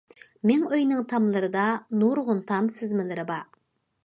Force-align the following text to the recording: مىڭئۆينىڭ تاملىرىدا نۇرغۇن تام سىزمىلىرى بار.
مىڭئۆينىڭ 0.51 1.03
تاملىرىدا 1.11 1.67
نۇرغۇن 2.01 2.43
تام 2.53 2.75
سىزمىلىرى 2.79 3.31
بار. 3.35 3.49